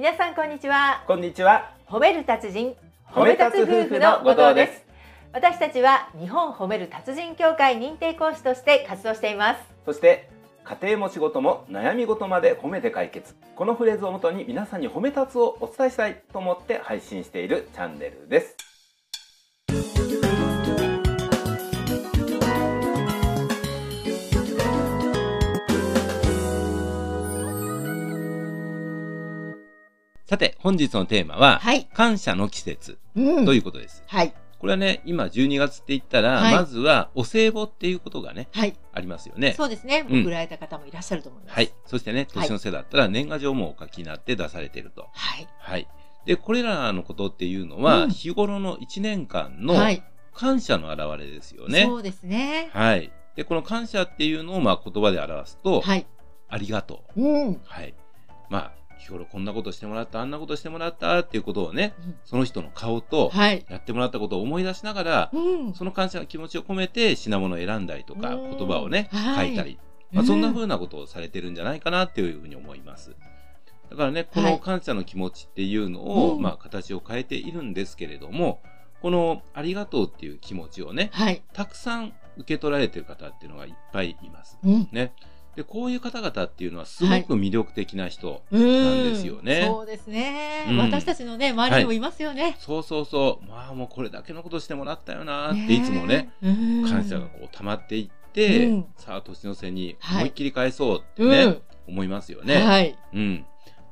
[0.00, 1.74] 皆さんこんにちはこんにちは。
[1.86, 2.74] 褒める達人
[3.12, 4.82] 褒め立つ夫婦の後藤です
[5.34, 10.30] 私たちは日本褒める達人協会認定講師として活動していますそして
[10.64, 13.34] 家庭も仕事も悩み事まで褒めて解決。
[13.54, 18.69] このフレーズをもとに皆さんに褒め立つをお伝えしたいと思って配信しているチャンネルです。
[30.30, 34.04] さて本日のテーマは、はい感謝の季節うんということです。
[34.06, 39.54] はいこれはね、今12月って言ったら、はいまずはお歳暮っていうことがね、はいありますよね。
[39.56, 41.72] そうですねうん送られた方もいらっしゃると思いますはい。
[41.84, 45.08] そしてね、はい年の瀬だったら年賀状もお書きになって出されていると。
[45.12, 45.88] はいはい。
[46.26, 50.00] で、これらのことっていうのは、うん日頃の1年間のはい
[50.32, 51.86] 感謝の表れですよね。
[51.86, 53.10] そうですねはい。
[53.34, 56.06] で、この感謝っていうのをまあ言葉で表すと、はい
[56.48, 57.60] ありがとうんう。
[57.64, 57.94] はい。
[58.48, 62.14] まあ、日頃こんなことしてもらった、あんなことしてもらったっていうことをね、うん。
[62.24, 63.64] その人の顔と、はい。
[63.68, 65.38] やってもらったことを思い出しながら、う
[65.70, 65.74] ん。
[65.74, 68.56] その感謝の気持ちを込めて品物を選んだりとか、うん。
[68.56, 69.48] 言葉をね、はい。
[69.48, 69.78] 書いたり、
[70.12, 73.16] まあ、そんな風なことをされてるんじゃないかなっていうふうに思います。
[73.90, 74.60] だからね、このはい。
[74.60, 76.42] 感謝の気持ちっていうのを、うん。
[76.42, 78.60] まあ、形を変えているんですけれども、
[79.00, 81.42] このありがとうっていう気持ちをね、はい。
[81.54, 84.58] たくさん受け取られてる方っていうのがいっぱいいます。
[84.62, 84.88] うん。
[84.92, 85.12] ね。
[85.56, 88.42] で、こういう方々っていうのはすごく魅力的な人。
[88.50, 89.64] うんなんですよね。
[89.66, 90.78] そうですね、うん。
[90.78, 93.48] 私たちのね周りにもいますよね、そうそうそう。
[93.48, 96.88] まあもうこれだけのことしてもらったよなっていつもね、うん。
[96.88, 98.86] 感謝がこう溜まっていって、うん。
[98.96, 100.16] さあ年の瀬にはい。
[100.18, 101.62] 思いっきり返そうってね、うん。
[101.88, 102.62] 思いますよね。
[102.62, 102.96] はい。
[103.12, 103.44] うん。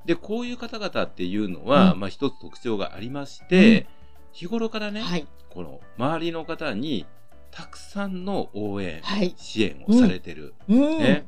[0.06, 2.00] で、こういう方々っていうのは、うん。
[2.00, 3.86] まあ一つ特徴がありまして、うん。
[4.32, 5.26] 日頃からね、はい。
[5.50, 7.04] この周りの方に
[7.50, 9.34] たくさんの応援、はい。
[9.36, 10.98] 支援をされてる、うん。
[10.98, 11.26] ね、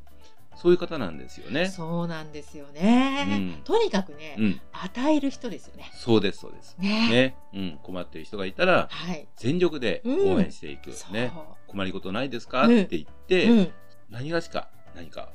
[0.56, 1.68] そういう方なんですよね。
[1.68, 3.62] そうなんですよね、うん。
[3.64, 5.90] とにかくね、うん、与える人ですよね。
[5.94, 6.76] そうです、そうです。
[6.78, 7.08] ね。
[7.10, 9.26] ね、うん、困ってる人がいたら、はい。
[9.36, 10.92] 全力で応援していく。
[10.92, 11.32] そう、ね、
[11.66, 12.82] 困りごとないですか、うん。
[12.82, 13.72] って言って、
[14.10, 15.32] 何がしか、何か、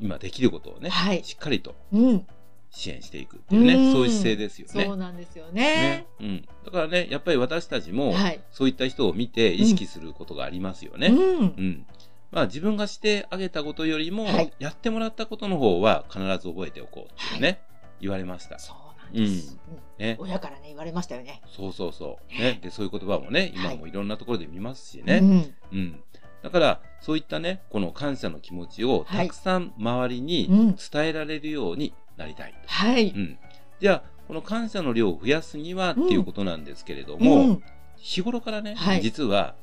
[0.00, 1.22] 今できることをね、はい。
[1.22, 2.26] しっかりとうん。
[2.74, 3.92] 支援していくっていうね、うん。
[3.92, 4.84] そういう姿勢ですよね。
[4.86, 5.62] そうなんですよね。
[5.62, 6.06] ね。
[6.20, 8.40] うん、だからね、やっぱり私たちも、はい。
[8.50, 11.08] そういった人を見て意識することがありますよね。
[11.08, 11.14] うう
[11.44, 11.86] ん。
[12.32, 17.60] んまあ自分がしてあげたことよりも、はいやってもらったことの方は必ず覚えておこうっていうね、
[18.00, 18.58] 言われました。
[18.58, 20.16] そうなんです、うんね。
[20.18, 22.40] 親からね言われましたよねそうそうそう。
[22.40, 22.58] ね。
[22.62, 25.20] で、そういう言葉もね、今もいろんなところで見ますしうね。
[25.20, 26.02] んうん。
[26.42, 32.54] だから、そういったね、この感謝の気持ちをはいたくさん周りにうん伝えられるようになりたい。
[32.66, 33.38] はい、うん。
[33.80, 37.62] じゃあ、この感謝の量を増やすにはっていうことなんですけれども、うん
[37.96, 39.54] 日頃からね、はい実は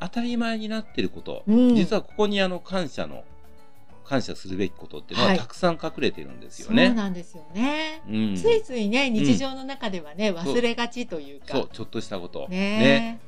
[0.00, 1.74] 当たり前になっていること、うん。
[1.74, 3.24] 実はここにあの感謝の、
[4.04, 5.38] 感謝するべきことっていうのははい。
[5.38, 6.90] たくさん隠れてるんですよそうね。
[6.90, 8.36] なんですよね、うん。
[8.36, 11.46] ついついね日常の中ではね、忘れがちというか。
[11.48, 12.46] そう、ちょっとしたこと。
[12.48, 13.20] ね。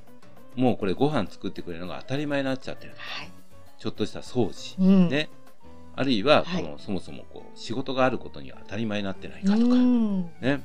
[0.57, 2.95] もうこれご飯作ってくれるのが当たり前になっちゃってる。
[2.97, 3.31] はい。
[3.79, 4.77] ちょっとした掃除。
[4.79, 5.09] うん。
[5.09, 5.29] ね。
[5.97, 6.63] あるいは、はい。
[6.63, 10.23] この、そもそもこう、仕事があることには当たり前になってないかとか、うん。
[10.23, 10.31] ね。
[10.43, 10.61] えー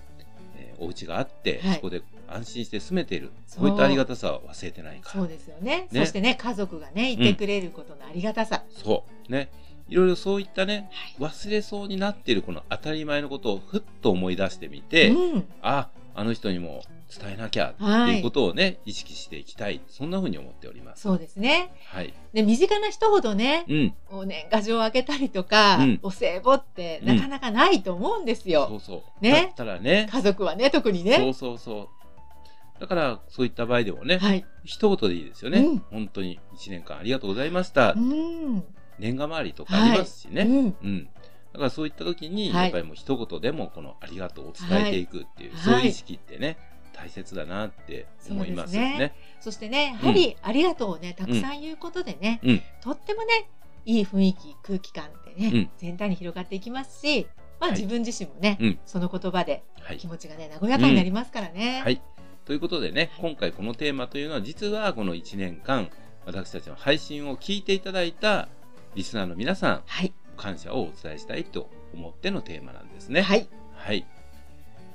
[0.78, 1.76] お家があって、はい。
[1.76, 3.32] そこで安心して住めている。
[3.48, 9.32] そうこういったありがたさは忘れてないかそうですよねねそしてね家族がねいてくれることのありがたさ、そう。
[9.32, 9.50] ね。
[9.88, 16.84] いろいろそういったね、はい忘れそうになっているこの当たり前のことをふっと思い出してみて、うんあ、あの人にも
[17.16, 19.80] 伝えなきゃってはいいうことをね、意識していきたい。
[19.88, 21.04] そんな風に思っております。
[21.04, 22.14] そうですねはい。
[22.34, 23.94] で身近な人ほどねうん。
[24.10, 29.24] お年賀状をあげたりとか、うんお歳暮ってなかなかないと思うんですよ、そうそう。
[29.24, 31.90] ねだったらね、家族はね特にそねうそうそう。
[32.80, 35.60] だから、そういった場合でもね、はい一言でいいですよね。
[35.60, 37.94] うん本当に一年間ありがとうございました。
[37.94, 38.64] うん
[39.00, 40.44] 年賀回りとかありますしね。
[40.44, 41.10] うんうん。
[41.54, 46.58] だからそういった時に、はいやっぱりもう一言でもこのありがとうを伝えていくっていう、はいそういう意識ってね、
[46.94, 49.16] 大切だなって思いますよそね。
[49.42, 52.62] そしてねやはりありがとうをねたくさん言うことでね、うん。
[52.82, 53.50] とってもね
[53.86, 57.28] いい雰囲気空気感ってね、うん全体に広がっていきますし、
[57.60, 60.08] まあ、はい自分自身もね、うんその言葉ではい気。
[60.08, 61.82] 持ちがね和やかになりますからね。
[61.84, 62.02] はい。
[62.46, 65.90] ということでね、今回このテーマというのは、実はこの1年間、
[66.26, 68.48] 私たちの配信を聞いていただいた
[68.96, 73.22] リスナーの皆さん、はい、感謝をお伝えしたいと思ってのテーマなんですね。
[73.22, 74.06] はい、はい。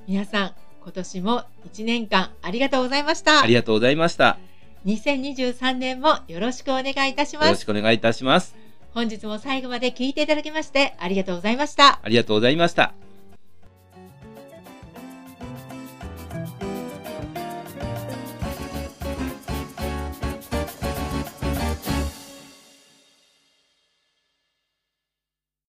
[0.07, 4.39] 皆さん今年も1年間ありがとうございましたありがとうございました。
[4.87, 8.55] 2023年もよろしくお願いいたしよろしますくお願いいたします。
[8.93, 13.10] 本日も最後まで聞いていただきましてありがとうございましたありがとうございました。